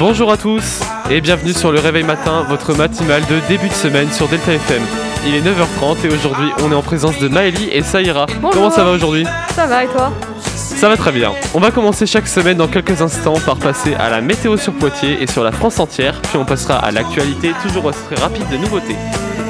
Bonjour 0.00 0.32
à 0.32 0.38
tous 0.38 0.80
et 1.10 1.20
bienvenue 1.20 1.52
sur 1.52 1.72
le 1.72 1.78
Réveil 1.78 2.04
Matin, 2.04 2.46
votre 2.48 2.74
matinale 2.74 3.20
de 3.26 3.38
début 3.48 3.68
de 3.68 3.74
semaine 3.74 4.10
sur 4.10 4.28
Delta 4.28 4.54
FM. 4.54 4.80
Il 5.26 5.34
est 5.34 5.42
9h30 5.42 6.06
et 6.06 6.08
aujourd'hui 6.08 6.48
on 6.62 6.72
est 6.72 6.74
en 6.74 6.80
présence 6.80 7.18
de 7.18 7.28
Maëlie 7.28 7.68
et 7.70 7.82
Saïra. 7.82 8.24
Bonjour. 8.40 8.50
Comment 8.50 8.70
ça 8.70 8.82
va 8.82 8.92
aujourd'hui? 8.92 9.26
Ça 9.54 9.66
va 9.66 9.84
et 9.84 9.88
toi? 9.88 10.10
Ça 10.56 10.88
va 10.88 10.96
très 10.96 11.12
bien. 11.12 11.32
On 11.52 11.60
va 11.60 11.70
commencer 11.70 12.06
chaque 12.06 12.28
semaine 12.28 12.56
dans 12.56 12.66
quelques 12.66 13.02
instants 13.02 13.38
par 13.44 13.56
passer 13.56 13.94
à 13.94 14.08
la 14.08 14.22
météo 14.22 14.56
sur 14.56 14.72
Poitiers 14.72 15.22
et 15.22 15.26
sur 15.26 15.44
la 15.44 15.52
France 15.52 15.78
entière, 15.78 16.18
puis 16.22 16.38
on 16.38 16.46
passera 16.46 16.76
à 16.76 16.90
l'actualité 16.92 17.52
toujours 17.62 17.92
très 17.92 18.16
rapide 18.16 18.48
de 18.50 18.56
nouveautés. 18.56 18.96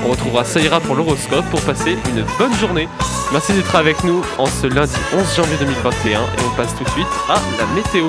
On 0.05 0.11
retrouvera 0.11 0.45
Saïra 0.45 0.81
pour 0.81 0.97
l'horoscope 0.97 1.45
pour 1.53 1.61
passer 1.61 1.97
une 2.09 2.25
bonne 2.41 2.55
journée. 2.59 2.89
Merci 3.31 3.53
d'être 3.53 3.77
avec 3.77 4.03
nous 4.03 4.21
en 4.37 4.47
ce 4.47 4.67
lundi 4.67 4.97
11 5.17 5.37
janvier 5.37 5.57
2021 5.61 6.11
et 6.11 6.23
on 6.45 6.57
passe 6.57 6.75
tout 6.75 6.83
de 6.83 6.91
suite 6.91 7.07
à 7.29 7.37
la 7.57 7.67
météo. 7.73 8.09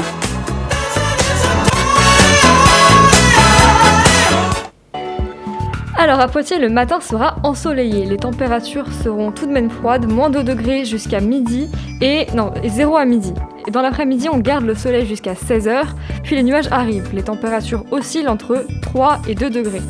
Alors 6.02 6.20
à 6.20 6.28
Poitiers, 6.28 6.58
le 6.58 6.70
matin 6.70 7.00
sera 7.00 7.36
ensoleillé. 7.44 8.08
Les 8.08 8.18
températures 8.18 8.92
seront 8.92 9.32
tout 9.32 9.46
de 9.46 9.52
même 9.52 9.70
froides, 9.70 10.12
moins 10.12 10.32
2 10.32 10.42
degrés 10.42 10.84
jusqu'à 10.84 11.20
midi 11.20 11.70
et 12.02 12.26
non, 12.34 12.52
0 12.66 12.98
à 12.98 13.06
midi. 13.06 13.36
Et 13.68 13.72
dans 13.72 13.84
l'après-midi, 13.84 14.28
on 14.28 14.40
garde 14.40 14.66
le 14.66 14.74
soleil 14.74 15.06
jusqu'à 15.06 15.34
16h, 15.34 15.84
puis 16.24 16.36
les 16.36 16.42
nuages 16.42 16.70
arrivent. 16.72 17.14
Les 17.14 17.22
températures 17.22 17.86
oscillent 17.92 18.28
entre 18.28 18.66
3 18.82 19.20
et 19.28 19.36
2 19.36 19.52
degrés. 19.52 19.84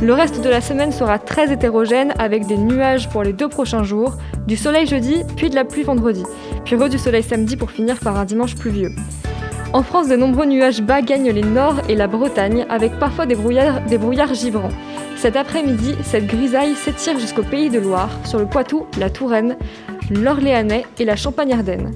Le 0.00 0.14
reste 0.14 0.42
de 0.42 0.48
la 0.48 0.62
semaine 0.62 0.90
sera 0.90 1.18
très 1.18 1.52
hétérogène 1.52 2.14
avec 2.18 2.46
des 2.46 2.56
nuages 2.56 3.10
pour 3.10 3.22
les 3.22 3.34
deux 3.34 3.48
prochains 3.48 3.84
jours, 3.84 4.16
du 4.46 4.56
soleil 4.56 4.86
jeudi, 4.86 5.16
puis 5.36 5.50
de 5.50 5.54
la 5.54 5.66
pluie 5.66 5.82
vendredi, 5.82 6.22
puis 6.64 6.76
re 6.76 6.88
du 6.88 6.96
soleil 6.96 7.22
samedi 7.22 7.58
pour 7.58 7.72
finir 7.72 8.00
par 8.00 8.16
un 8.16 8.24
dimanche 8.24 8.54
pluvieux. 8.54 8.92
En 9.74 9.82
France, 9.82 10.08
de 10.08 10.16
nombreux 10.16 10.46
nuages 10.46 10.80
bas 10.80 11.02
gagnent 11.02 11.30
les 11.30 11.42
Nord 11.42 11.76
et 11.90 11.94
la 11.94 12.06
Bretagne, 12.06 12.64
avec 12.70 12.98
parfois 12.98 13.26
des 13.26 13.34
brouillards, 13.34 13.80
des. 13.82 13.98
Cet 15.22 15.36
après-midi, 15.36 15.94
cette 16.02 16.26
grisaille 16.26 16.74
s'étire 16.74 17.16
jusqu'au 17.16 17.44
pays 17.44 17.70
de 17.70 17.78
Loire, 17.78 18.10
sur 18.24 18.40
le 18.40 18.46
Poitou, 18.46 18.86
la 18.98 19.08
Touraine, 19.08 19.56
l'Orléanais 20.10 20.84
et 20.98 21.04
la 21.04 21.14
Champagne-Ardenne. 21.14 21.92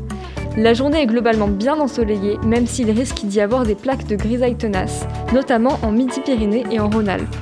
La 0.57 0.75
journée 0.75 1.03
est 1.03 1.07
globalement 1.07 1.49
bien 1.49 1.75
ensoleillée, 1.81 2.39
même 2.47 2.69
s'il 2.69 2.89
risque 2.89 3.25
d'y 3.25 3.41
avoir 3.41 3.65
des 3.65 3.75
plaques 3.75 4.07
de 4.07 4.15
grisaille 4.15 4.55
tenaces, 4.55 5.09
notamment 5.33 5.81
en 5.83 5.91
Midi-Pyrénées 5.91 6.67
et 6.71 6.79
en 6.79 6.89
Rhône-Alpes. 6.89 7.35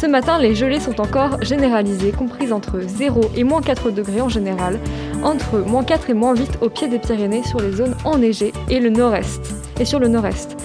Ce 0.00 0.06
matin, 0.06 0.38
les 0.38 0.54
gelées 0.54 0.80
sont 0.80 1.02
encore 1.02 1.42
généralisées, 1.42 2.12
comprises 2.12 2.54
entre 2.54 2.80
0 2.80 3.20
et 3.36 3.44
moins 3.44 3.60
4 3.60 3.90
degrés 3.90 4.22
en 4.22 4.30
général, 4.30 4.78
entre 5.22 5.58
moins 5.58 5.84
4 5.84 6.08
et 6.08 6.14
moins 6.14 6.34
8 6.34 6.60
au 6.62 6.70
pied 6.70 6.88
des 6.88 6.98
Pyrénées 6.98 7.44
sur 7.44 7.60
les 7.60 7.72
zones 7.72 7.94
enneigées 8.06 8.54
et 8.70 8.80
le 8.80 8.88
nord-est, 8.88 9.52
et 9.78 9.84
sur 9.84 9.98
le 9.98 10.08
nord-est. 10.08 10.56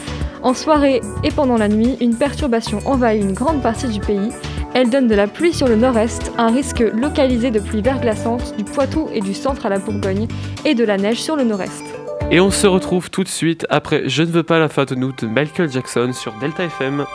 En 0.45 0.53
soirée 0.53 1.01
et 1.23 1.31
pendant 1.31 1.57
la 1.57 1.67
nuit, 1.67 1.97
une 1.99 2.15
perturbation 2.15 2.77
envahit 2.85 3.19
une 3.19 3.33
grande 3.33 3.63
partie 3.63 3.87
du 3.87 3.99
pays. 3.99 4.29
Elle 4.75 4.91
donne 4.91 5.07
de 5.07 5.15
la 5.15 5.25
pluie 5.25 5.55
sur 5.55 5.67
le 5.67 5.75
nord-est, 5.75 6.31
un 6.37 6.51
risque 6.51 6.81
localisé 6.81 7.49
de 7.49 7.59
pluie 7.59 7.81
verglaçante 7.81 8.55
du 8.55 8.63
Poitou 8.63 9.09
et 9.11 9.21
du 9.21 9.33
centre 9.33 9.65
à 9.65 9.69
la 9.69 9.79
Bourgogne, 9.79 10.27
et 10.63 10.75
de 10.75 10.83
la 10.83 10.97
neige 10.97 11.19
sur 11.19 11.35
le 11.35 11.45
nord-est. 11.45 11.83
Et 12.29 12.39
on 12.39 12.51
se 12.51 12.67
retrouve 12.67 13.09
tout 13.09 13.23
de 13.23 13.27
suite 13.27 13.65
après 13.71 14.07
Je 14.07 14.21
ne 14.21 14.27
veux 14.27 14.43
pas 14.43 14.59
la 14.59 14.69
fin 14.69 14.85
de 14.85 14.93
nous 14.93 15.13
de 15.13 15.25
Michael 15.25 15.71
Jackson 15.71 16.11
sur 16.13 16.33
Delta 16.33 16.65
FM. 16.65 17.07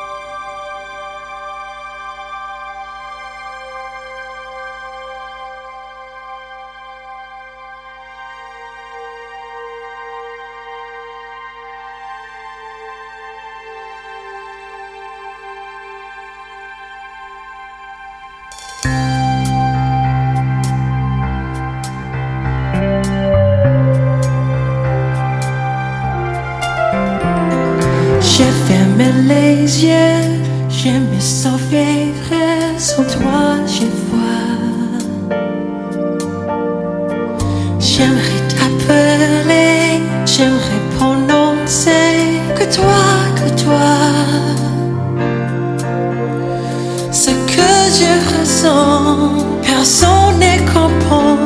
Ressens, 48.41 49.45
personne 49.62 50.39
ne 50.39 50.56
comprend. 50.73 51.37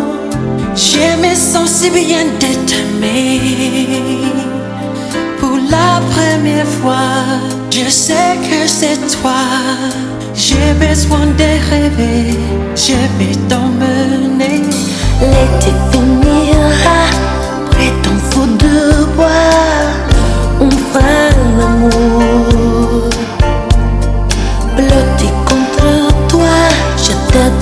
Je 0.74 1.06
me 1.22 1.34
sens 1.34 1.70
si 1.70 1.90
bien 1.90 2.24
de 2.40 2.52
t'aimer. 2.68 3.40
Pour 5.38 5.56
la 5.70 6.00
première 6.14 6.66
fois, 6.80 7.22
je 7.70 7.88
sais 7.88 8.36
que 8.48 8.66
c'est 8.66 8.98
toi. 9.20 9.44
J'ai 10.34 10.72
besoin 10.86 11.26
de 11.40 11.50
rêver, 11.70 12.38
je 12.74 12.98
vais 13.18 13.36
t'emmener. 13.48 14.62
L'été 15.20 15.72
finira 15.90 17.00
près 17.70 17.92
ton 18.02 18.16
feu 18.30 18.46
de 18.58 19.04
bois. 19.16 20.03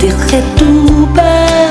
Te 0.02 0.08
dirai 0.08 0.42
tout 0.56 1.06
bas. 1.14 1.61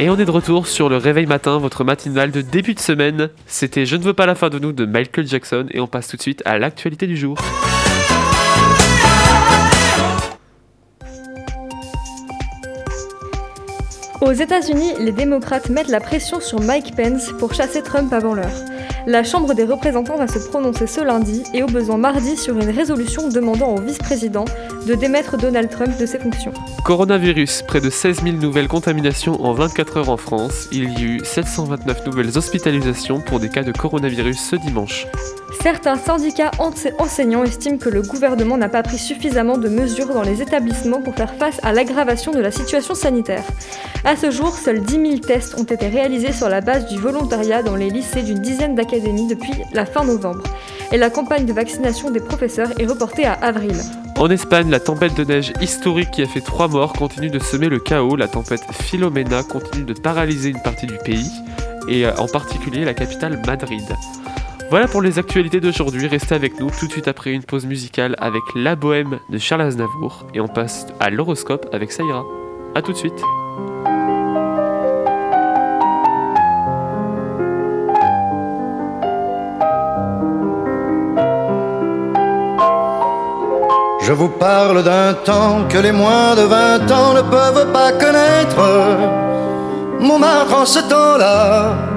Et 0.00 0.08
on 0.10 0.16
est 0.16 0.24
de 0.24 0.30
retour 0.30 0.68
sur 0.68 0.88
le 0.88 0.96
réveil 0.96 1.26
matin, 1.26 1.58
votre 1.58 1.82
matinale 1.82 2.30
de 2.30 2.40
début 2.40 2.74
de 2.74 2.78
semaine. 2.78 3.30
C'était 3.48 3.84
Je 3.84 3.96
ne 3.96 4.04
veux 4.04 4.12
pas 4.12 4.26
la 4.26 4.36
fin 4.36 4.48
de 4.48 4.60
nous 4.60 4.70
de 4.70 4.86
Michael 4.86 5.26
Jackson 5.26 5.66
et 5.72 5.80
on 5.80 5.88
passe 5.88 6.06
tout 6.06 6.16
de 6.16 6.22
suite 6.22 6.40
à 6.44 6.56
l'actualité 6.56 7.08
du 7.08 7.16
jour. 7.16 7.36
Aux 14.20 14.32
États-Unis, 14.32 14.92
les 15.00 15.10
démocrates 15.10 15.68
mettent 15.68 15.88
la 15.88 16.00
pression 16.00 16.38
sur 16.38 16.60
Mike 16.60 16.94
Pence 16.94 17.32
pour 17.36 17.52
chasser 17.52 17.82
Trump 17.82 18.12
avant 18.12 18.34
l'heure. 18.34 18.54
La 19.08 19.24
Chambre 19.24 19.54
des 19.54 19.64
représentants 19.64 20.18
va 20.18 20.28
se 20.28 20.38
prononcer 20.38 20.86
ce 20.86 21.00
lundi 21.00 21.42
et 21.54 21.62
au 21.62 21.66
besoin 21.66 21.96
mardi 21.96 22.36
sur 22.36 22.58
une 22.58 22.68
résolution 22.68 23.30
demandant 23.30 23.74
au 23.74 23.80
vice-président 23.80 24.44
de 24.86 24.94
démettre 24.94 25.38
Donald 25.38 25.70
Trump 25.70 25.98
de 25.98 26.04
ses 26.04 26.18
fonctions. 26.18 26.52
Coronavirus, 26.84 27.62
près 27.66 27.80
de 27.80 27.88
16 27.88 28.22
000 28.22 28.36
nouvelles 28.36 28.68
contaminations 28.68 29.42
en 29.42 29.54
24 29.54 29.96
heures 29.96 30.10
en 30.10 30.18
France. 30.18 30.68
Il 30.72 30.92
y 30.92 30.96
a 31.02 31.06
eu 31.06 31.20
729 31.24 32.04
nouvelles 32.04 32.36
hospitalisations 32.36 33.22
pour 33.22 33.40
des 33.40 33.48
cas 33.48 33.62
de 33.62 33.72
coronavirus 33.72 34.38
ce 34.38 34.56
dimanche. 34.56 35.06
Certains 35.62 35.96
syndicats 35.96 36.50
ense- 36.58 36.88
enseignants 36.98 37.42
estiment 37.42 37.78
que 37.78 37.88
le 37.88 38.02
gouvernement 38.02 38.56
n'a 38.56 38.68
pas 38.68 38.82
pris 38.82 38.98
suffisamment 38.98 39.56
de 39.58 39.68
mesures 39.68 40.12
dans 40.12 40.22
les 40.22 40.42
établissements 40.42 41.00
pour 41.02 41.14
faire 41.14 41.34
face 41.34 41.58
à 41.62 41.72
l'aggravation 41.72 42.32
de 42.32 42.38
la 42.38 42.50
situation 42.50 42.94
sanitaire. 42.94 43.42
À 44.04 44.14
ce 44.14 44.30
jour, 44.30 44.54
seuls 44.54 44.80
10 44.80 44.92
000 44.94 45.18
tests 45.18 45.58
ont 45.58 45.64
été 45.64 45.88
réalisés 45.88 46.32
sur 46.32 46.48
la 46.48 46.60
base 46.60 46.86
du 46.86 46.98
volontariat 46.98 47.62
dans 47.62 47.76
les 47.76 47.90
lycées 47.90 48.22
d'une 48.22 48.38
dizaine 48.40 48.74
d'académies 48.74 49.26
depuis 49.26 49.52
la 49.72 49.86
fin 49.86 50.04
novembre. 50.04 50.42
Et 50.92 50.96
la 50.96 51.10
campagne 51.10 51.44
de 51.46 51.52
vaccination 51.52 52.10
des 52.10 52.20
professeurs 52.20 52.70
est 52.78 52.86
reportée 52.86 53.24
à 53.26 53.32
avril. 53.32 53.76
En 54.18 54.30
Espagne, 54.30 54.70
la 54.70 54.80
tempête 54.80 55.14
de 55.14 55.24
neige 55.24 55.52
historique 55.60 56.10
qui 56.10 56.22
a 56.22 56.26
fait 56.26 56.40
3 56.40 56.68
morts 56.68 56.92
continue 56.92 57.30
de 57.30 57.38
semer 57.38 57.68
le 57.68 57.78
chaos. 57.78 58.16
La 58.16 58.28
tempête 58.28 58.62
Philomena 58.72 59.42
continue 59.42 59.84
de 59.84 59.94
paralyser 59.94 60.50
une 60.50 60.62
partie 60.62 60.86
du 60.86 60.98
pays, 61.04 61.30
et 61.88 62.06
euh, 62.06 62.14
en 62.16 62.26
particulier 62.26 62.84
la 62.84 62.94
capitale 62.94 63.40
Madrid. 63.46 63.84
Voilà 64.70 64.86
pour 64.86 65.00
les 65.00 65.18
actualités 65.18 65.60
d'aujourd'hui. 65.60 66.06
Restez 66.06 66.34
avec 66.34 66.60
nous 66.60 66.70
tout 66.70 66.86
de 66.86 66.92
suite 66.92 67.08
après 67.08 67.32
une 67.32 67.42
pause 67.42 67.64
musicale 67.64 68.14
avec 68.18 68.42
La 68.54 68.76
Bohème 68.76 69.18
de 69.30 69.38
Charles 69.38 69.62
Aznavour, 69.62 70.26
et 70.34 70.40
on 70.40 70.48
passe 70.48 70.86
à 71.00 71.08
l'horoscope 71.08 71.66
avec 71.72 71.90
Saïra. 71.90 72.24
A 72.74 72.82
tout 72.82 72.92
de 72.92 72.96
suite. 72.98 73.22
Je 84.02 84.12
vous 84.12 84.28
parle 84.28 84.84
d'un 84.84 85.14
temps 85.14 85.66
que 85.68 85.78
les 85.78 85.92
moins 85.92 86.34
de 86.34 86.42
20 86.42 86.90
ans 86.90 87.14
ne 87.14 87.22
peuvent 87.22 87.72
pas 87.72 87.92
connaître. 87.92 88.58
Montmartre 90.00 90.54
en 90.54 90.66
ce 90.66 90.80
temps-là 90.80 91.88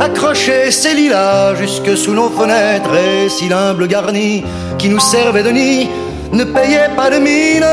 accrochait 0.00 0.70
ses 0.70 0.94
lilas 0.94 1.54
jusque 1.54 1.96
sous 1.96 2.12
nos 2.12 2.30
fenêtres 2.30 2.94
et 2.96 3.28
si 3.28 3.48
l'humble 3.48 3.86
garni 3.86 4.44
qui 4.78 4.88
nous 4.88 4.98
servait 4.98 5.42
de 5.42 5.50
nid 5.50 5.88
ne 6.32 6.44
payait 6.44 6.90
pas 6.96 7.10
de 7.10 7.18
mine, 7.18 7.66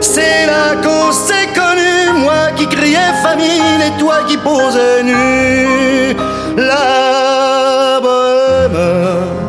c'est 0.00 0.46
là 0.46 0.76
qu'on 0.82 1.10
s'est 1.12 1.48
connu, 1.54 2.20
moi 2.24 2.52
qui 2.56 2.66
criais 2.66 3.12
famine 3.22 3.80
et 3.86 3.98
toi 3.98 4.18
qui 4.28 4.36
posais 4.36 5.02
nu. 5.02 6.16
La 6.56 8.00
bohème 8.00 9.40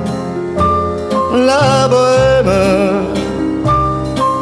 la 1.34 1.88
bohème, 1.88 2.52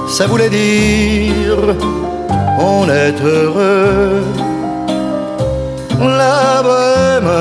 ça 0.08 0.26
voulait 0.26 0.50
dire 0.50 1.58
on 2.60 2.90
est 2.90 3.22
heureux. 3.24 4.24
La 6.00 6.62
bohème, 6.64 7.32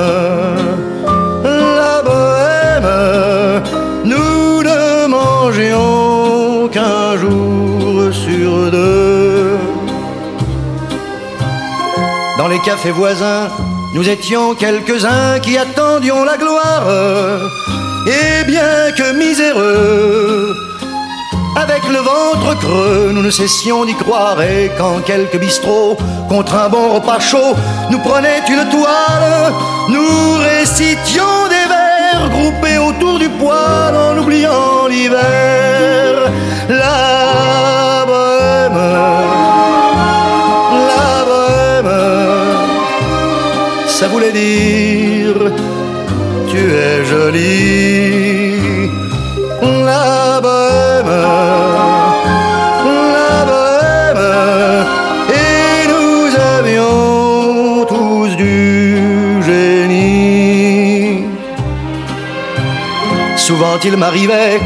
Voisins, 12.75 13.49
nous 13.95 14.07
étions 14.07 14.53
quelques-uns 14.53 15.39
qui 15.41 15.57
attendions 15.57 16.23
la 16.23 16.37
gloire. 16.37 16.85
Et 18.05 18.43
bien 18.45 18.91
que 18.95 19.11
miséreux, 19.13 20.55
avec 21.55 21.83
le 21.89 21.97
ventre 21.97 22.57
creux, 22.59 23.11
nous 23.11 23.23
ne 23.23 23.31
cessions 23.31 23.85
d'y 23.85 23.95
croire. 23.95 24.39
Et 24.43 24.71
quand 24.77 24.99
quelques 25.03 25.37
bistrots, 25.37 25.97
contre 26.29 26.55
un 26.55 26.69
bon 26.69 26.93
repas 26.93 27.19
chaud, 27.19 27.55
nous 27.89 27.99
prenaient 27.99 28.43
une 28.47 28.69
toile, 28.69 29.51
nous 29.89 30.37
récitions 30.37 31.47
des 31.49 31.67
vers 31.67 32.29
groupés 32.29 32.77
autour 32.77 33.17
du 33.17 33.29
poêle 33.29 33.95
en 33.95 34.17
oubliant 34.17 34.87
l'hiver. 34.87 36.31
Ça 43.99 44.07
voulait 44.07 44.31
dire 44.31 45.35
tu 46.49 46.57
es 46.57 47.03
jolie. 47.11 48.89
La 49.61 50.39
bohème, 50.45 51.15
la 53.17 53.37
bohème, 53.49 54.25
et 55.43 55.87
nous 55.93 56.25
avions 56.57 57.85
tous 57.93 58.31
du 58.37 59.43
génie. 59.43 61.25
Souvent 63.35 63.77
il 63.83 63.97
m'arrivait 63.97 64.61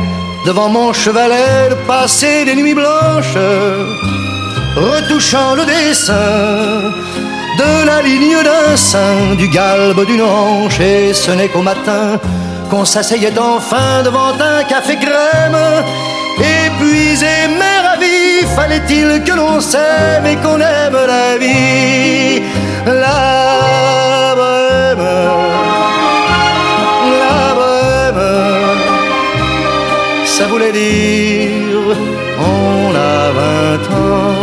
devant 0.46 0.70
mon 0.70 0.94
chevalet 0.94 1.70
de 1.72 1.76
passer 1.88 2.46
des 2.46 2.56
nuits 2.56 2.76
blanches, 2.76 3.40
retouchant 4.76 5.56
le 5.56 5.66
dessin 5.66 6.92
de 7.58 7.86
la 7.86 8.02
ligne 8.02 8.42
d'un 8.44 8.76
sein, 8.76 9.36
du 9.38 9.48
galbe 9.48 10.06
d'une 10.06 10.22
hanche, 10.22 10.80
et 10.80 11.14
ce 11.14 11.32
n'est 11.32 11.50
qu'au 11.50 11.62
matin 11.62 12.20
qu'on 12.70 12.86
s'asseyait 12.86 13.38
enfin 13.38 14.02
devant 14.04 14.34
un 14.40 14.64
café 14.64 14.96
crème. 14.96 15.60
Épuisé 16.40 17.36
mais 17.60 17.80
ravi, 17.88 18.46
fallait-il 18.56 19.24
que 19.24 19.34
l'on 19.34 19.60
s'aime 19.60 20.26
et 20.26 20.36
qu'on 20.38 20.60
aime 20.60 20.98
la 21.14 21.38
vie? 21.38 22.42
La 22.86 24.34
bohème, 24.36 25.06
la 27.22 27.44
ça 30.26 30.46
voulait 30.48 30.72
dire 30.72 31.96
on 32.40 32.96
a 32.96 33.32
vingt. 33.38 34.43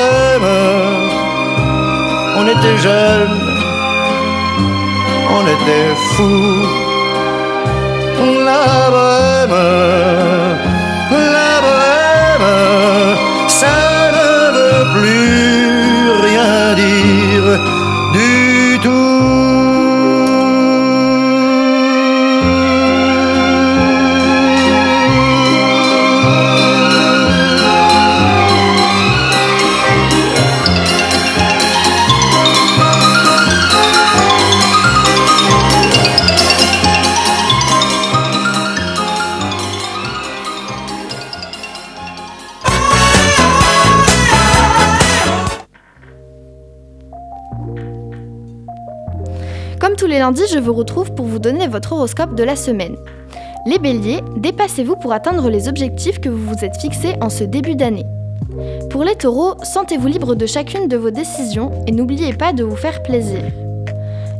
était 2.61 2.77
jeunes, 2.77 3.41
on 5.37 5.43
était 5.55 5.95
fous. 6.13 6.65
La 8.45 8.65
bohème, 8.93 10.40
lundi, 50.19 50.41
je 50.51 50.59
vous 50.59 50.73
retrouve 50.73 51.13
pour 51.13 51.25
vous 51.25 51.39
donner 51.39 51.67
votre 51.67 51.93
horoscope 51.93 52.35
de 52.35 52.43
la 52.43 52.55
semaine. 52.55 52.95
Les 53.65 53.79
béliers, 53.79 54.21
dépassez-vous 54.37 54.95
pour 54.95 55.13
atteindre 55.13 55.49
les 55.49 55.67
objectifs 55.67 56.19
que 56.19 56.29
vous 56.29 56.43
vous 56.45 56.65
êtes 56.65 56.77
fixés 56.77 57.15
en 57.21 57.29
ce 57.29 57.43
début 57.43 57.75
d'année. 57.75 58.05
Pour 58.89 59.03
les 59.03 59.15
taureaux, 59.15 59.55
sentez-vous 59.63 60.07
libre 60.07 60.35
de 60.35 60.45
chacune 60.45 60.87
de 60.87 60.97
vos 60.97 61.11
décisions 61.11 61.71
et 61.87 61.91
n'oubliez 61.91 62.33
pas 62.33 62.53
de 62.53 62.63
vous 62.63 62.75
faire 62.75 63.03
plaisir. 63.03 63.43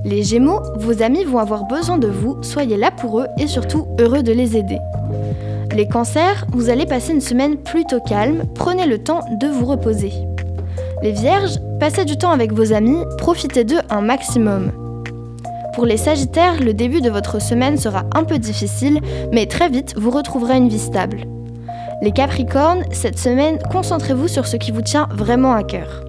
Les 0.03 0.23
gémeaux, 0.23 0.61
vos 0.77 1.03
amis 1.03 1.23
vont 1.23 1.37
avoir 1.37 1.65
besoin 1.65 1.99
de 1.99 2.07
vous, 2.07 2.41
soyez 2.41 2.77
là 2.77 2.89
pour 2.89 3.19
eux 3.19 3.27
et 3.37 3.47
surtout 3.47 3.85
heureux 3.99 4.23
de 4.23 4.31
les 4.31 4.57
aider. 4.57 4.79
Les 5.75 5.87
cancers, 5.87 6.45
vous 6.51 6.69
allez 6.69 6.85
passer 6.85 7.13
une 7.13 7.21
semaine 7.21 7.57
plutôt 7.57 7.99
calme, 7.99 8.43
prenez 8.55 8.87
le 8.87 8.97
temps 8.97 9.21
de 9.39 9.47
vous 9.47 9.65
reposer. 9.65 10.11
Les 11.03 11.11
vierges, 11.11 11.59
passez 11.79 12.03
du 12.03 12.17
temps 12.17 12.31
avec 12.31 12.51
vos 12.51 12.73
amis, 12.73 13.03
profitez 13.17 13.63
d'eux 13.63 13.81
un 13.89 14.01
maximum. 14.01 14.71
Pour 15.73 15.85
les 15.85 15.97
sagittaires, 15.97 16.61
le 16.61 16.73
début 16.73 16.99
de 16.99 17.09
votre 17.09 17.41
semaine 17.41 17.77
sera 17.77 18.03
un 18.13 18.25
peu 18.25 18.37
difficile, 18.39 18.99
mais 19.31 19.45
très 19.45 19.69
vite 19.69 19.93
vous 19.95 20.11
retrouverez 20.11 20.57
une 20.57 20.67
vie 20.67 20.79
stable. 20.79 21.25
Les 22.01 22.11
capricornes, 22.11 22.83
cette 22.91 23.17
semaine, 23.17 23.57
concentrez-vous 23.71 24.27
sur 24.27 24.47
ce 24.47 24.57
qui 24.57 24.71
vous 24.71 24.81
tient 24.81 25.07
vraiment 25.13 25.53
à 25.53 25.63
cœur. 25.63 26.03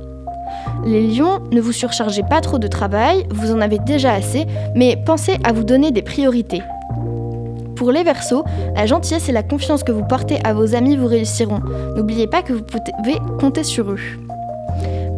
Les 0.85 1.07
lions, 1.07 1.39
ne 1.53 1.61
vous 1.61 1.73
surchargez 1.73 2.23
pas 2.23 2.41
trop 2.41 2.59
de 2.59 2.67
travail, 2.67 3.25
vous 3.31 3.53
en 3.53 3.61
avez 3.61 3.79
déjà 3.79 4.13
assez, 4.13 4.47
mais 4.75 4.97
pensez 4.97 5.39
à 5.45 5.53
vous 5.53 5.65
donner 5.65 5.93
des 5.93 6.03
priorités. 6.03 6.63
Pour 7.77 7.93
les 7.93 8.03
Verseaux, 8.03 8.45
la 8.75 8.87
gentillesse 8.87 9.29
et 9.29 9.33
la 9.33 9.43
confiance 9.43 9.85
que 9.85 9.93
vous 9.93 10.05
portez 10.05 10.39
à 10.45 10.55
vos 10.55 10.75
amis 10.75 10.97
vous 10.97 11.07
réussiront. 11.07 11.61
N'oubliez 11.97 12.27
pas 12.27 12.43
que 12.43 12.53
vous 12.53 12.63
pouvez 12.63 13.19
compter 13.39 13.63
sur 13.63 13.91
eux. 13.93 13.99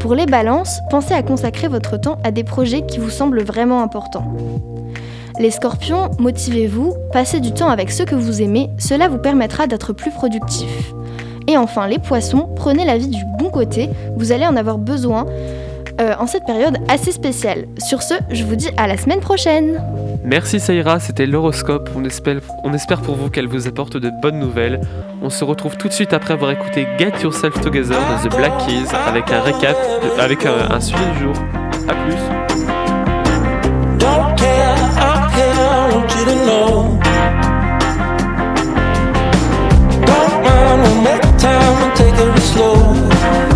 Pour 0.05 0.15
les 0.15 0.27
balances, 0.27 0.83
pensez 0.91 1.15
à 1.15 1.23
consacrer 1.23 1.67
votre 1.67 1.97
temps 1.97 2.19
à 2.25 2.31
des 2.31 2.45
projets 2.45 2.85
qui 2.85 2.99
vous 2.99 3.09
semblent 3.09 3.43
vraiment 3.43 3.83
importants. 3.83 4.37
Les 5.41 5.51
scorpions, 5.51 6.11
motivez-vous, 6.19 6.93
passez 7.11 7.41
du 7.41 7.53
temps 7.53 7.71
avec 7.71 7.91
ceux 7.91 8.05
que 8.05 8.15
vous 8.15 8.43
aimez, 8.43 8.69
cela 8.77 9.09
vous 9.09 9.17
permettra 9.17 9.67
d'être 9.67 9.95
plus 9.95 10.11
productif. 10.11 10.93
Et 11.47 11.57
enfin, 11.57 11.87
les 11.87 11.99
poissons, 11.99 12.51
prenez 12.55 12.85
la 12.85 12.99
vie 12.99 13.09
du 13.09 13.23
bon 13.39 13.49
côté, 13.49 13.89
vous 14.15 14.31
allez 14.31 14.47
en 14.47 14.57
avoir 14.57 14.77
besoin 14.77 15.25
euh, 16.01 16.15
en 16.19 16.27
cette 16.27 16.45
période 16.45 16.77
assez 16.89 17.13
spéciale. 17.13 17.67
Sur 17.79 18.03
ce, 18.03 18.15
je 18.31 18.45
vous 18.45 18.57
dis 18.57 18.69
à 18.77 18.87
la 18.87 18.97
semaine 18.97 19.21
prochaine 19.21 19.83
Merci 20.25 20.59
Saïra, 20.59 21.01
c'était 21.01 21.27
l'horoscope. 21.27 21.91
On 21.95 22.05
espère, 22.05 22.39
on 22.65 22.73
espère 22.73 23.01
pour 23.03 23.15
vous 23.17 23.29
qu'elle 23.29 23.47
vous 23.47 23.69
apporte 23.69 23.97
de 23.99 24.11
bonnes 24.23 24.39
nouvelles. 24.39 24.81
On 25.23 25.29
se 25.31 25.45
retrouve 25.45 25.77
tout 25.77 25.89
de 25.89 25.93
suite 25.93 26.13
après 26.15 26.33
avoir 26.35 26.51
écouté 26.51 26.87
Get 26.99 27.13
Yourself 27.23 27.61
Together 27.61 27.97
de 27.99 28.29
The 28.29 28.35
Black 28.37 28.53
Keys 28.67 28.95
avec 29.07 29.31
un 29.31 29.41
récap, 29.43 29.77
de- 30.03 30.21
avec 30.21 30.47
un, 30.47 30.71
un 30.75 30.81
suivi 30.81 31.05
du 31.13 31.25
jour. 31.25 31.35
A 31.89 31.95
plus. 31.95 32.15
Don't 33.99 34.35
care, 34.37 34.77
I'm 34.97 35.31
here, 35.35 35.55
I 35.61 35.95
want 35.95 36.09
you 36.17 36.25
to 36.25 36.35
know. 36.47 36.99
Don't 40.07 40.43
mind, 40.43 40.83
we'll 40.83 41.03
make 41.03 41.23
time 41.39 41.83
and 41.83 41.95
take 41.95 42.19
it 42.19 42.43
slow. 42.43 43.54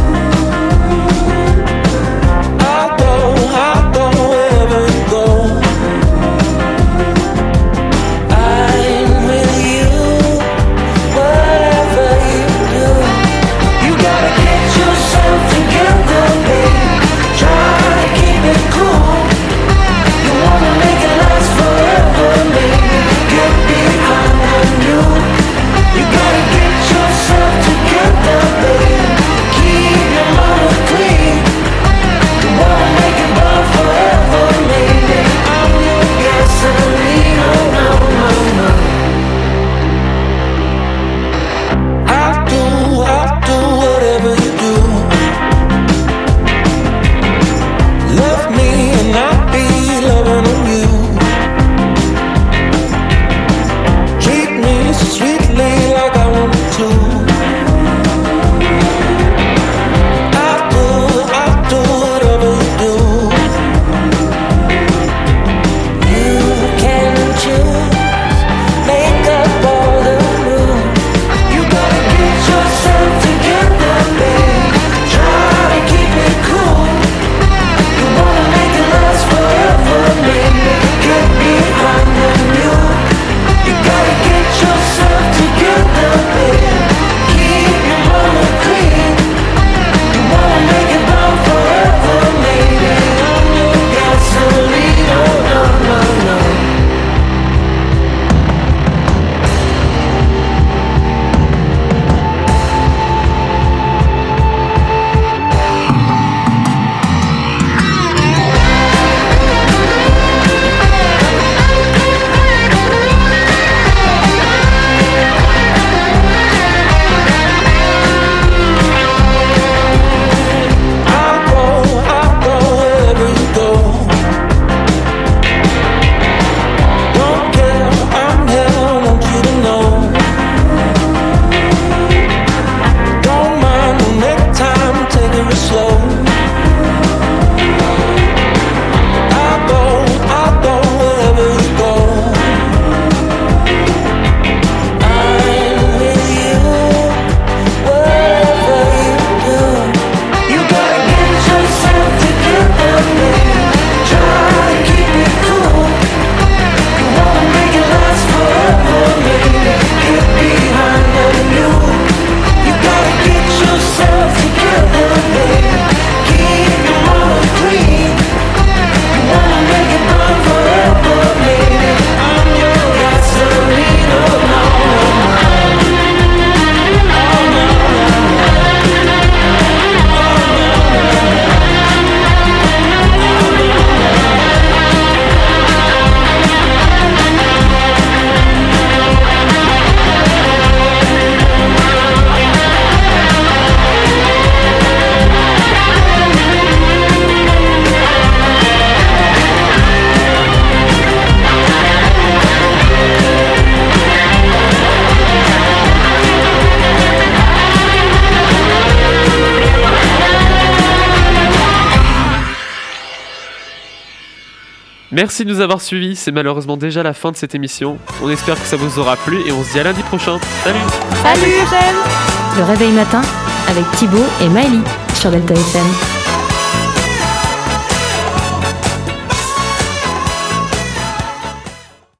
Merci 215.19 215.45
de 215.45 215.53
nous 215.53 215.61
avoir 215.61 215.81
suivis, 215.81 216.15
c'est 216.15 216.31
malheureusement 216.31 216.77
déjà 216.77 217.03
la 217.03 217.13
fin 217.13 217.33
de 217.33 217.37
cette 217.37 217.53
émission. 217.53 217.99
On 218.23 218.31
espère 218.31 218.55
que 218.55 218.65
ça 218.69 218.77
vous 218.77 219.01
aura 219.01 219.17
plu 219.17 219.41
et 219.49 219.51
on 219.51 219.65
se 219.65 219.73
dit 219.73 219.81
à 219.81 219.83
lundi 219.83 220.01
prochain. 220.05 220.39
Salut 220.63 220.79
Salut, 221.25 222.57
Le 222.57 222.63
réveil 222.63 222.93
matin 222.93 223.23
avec 223.69 223.85
Thibaut 223.97 224.25
et 224.41 224.49
Maëlie 224.49 224.85
sur 225.17 225.33
Delta 225.33 225.55
FM. 225.55 226.18